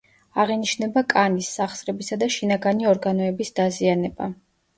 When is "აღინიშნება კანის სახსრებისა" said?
0.43-2.17